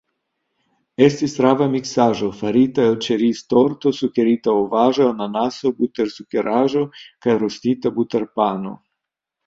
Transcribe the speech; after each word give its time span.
Estis 1.07 1.35
rava 1.45 1.67
miksaĵo 1.73 2.29
farita 2.39 2.87
el 2.93 2.97
ĉeriztorto, 3.09 3.93
sukerita 3.99 4.57
ovaĵo, 4.65 5.13
ananaso, 5.13 5.77
butersukeraĵo 5.83 6.87
kaj 6.99 7.41
rostita 7.47 7.99
buterpano. 8.01 8.79